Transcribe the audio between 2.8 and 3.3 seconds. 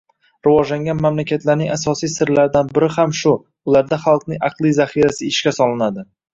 ham